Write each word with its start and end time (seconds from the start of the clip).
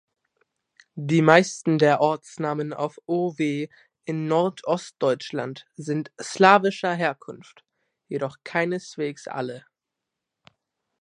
Die 0.95 1.21
meisten 1.21 1.77
der 1.77 2.01
Ortsnamen 2.01 2.73
auf 2.73 2.97
-ow 3.05 3.37
in 4.03 4.27
Nordostdeutschland 4.27 5.67
sind 5.75 6.11
slawischer 6.19 6.95
Herkunft, 6.95 7.63
jedoch 8.07 8.37
keineswegs 8.43 9.27
alle. 9.27 9.63